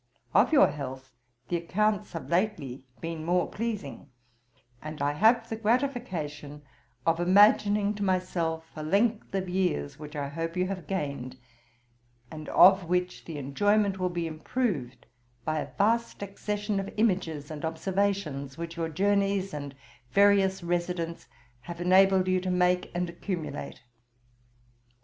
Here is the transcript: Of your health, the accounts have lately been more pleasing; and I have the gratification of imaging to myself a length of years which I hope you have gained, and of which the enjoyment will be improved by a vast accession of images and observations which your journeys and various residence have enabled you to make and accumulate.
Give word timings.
Of 0.33 0.51
your 0.51 0.69
health, 0.69 1.11
the 1.49 1.57
accounts 1.57 2.13
have 2.13 2.27
lately 2.27 2.85
been 3.01 3.23
more 3.23 3.47
pleasing; 3.47 4.09
and 4.81 4.99
I 4.99 5.13
have 5.13 5.47
the 5.47 5.55
gratification 5.55 6.63
of 7.05 7.19
imaging 7.21 7.93
to 7.93 8.03
myself 8.03 8.65
a 8.75 8.81
length 8.81 9.35
of 9.35 9.47
years 9.47 9.99
which 9.99 10.15
I 10.15 10.27
hope 10.27 10.57
you 10.57 10.65
have 10.65 10.87
gained, 10.87 11.37
and 12.31 12.49
of 12.49 12.85
which 12.89 13.25
the 13.25 13.37
enjoyment 13.37 13.99
will 13.99 14.09
be 14.09 14.25
improved 14.25 15.05
by 15.45 15.59
a 15.59 15.71
vast 15.77 16.23
accession 16.23 16.79
of 16.79 16.91
images 16.97 17.51
and 17.51 17.63
observations 17.63 18.57
which 18.57 18.77
your 18.77 18.89
journeys 18.89 19.53
and 19.53 19.75
various 20.13 20.63
residence 20.63 21.27
have 21.59 21.79
enabled 21.79 22.27
you 22.27 22.41
to 22.41 22.49
make 22.49 22.89
and 22.95 23.07
accumulate. 23.07 23.83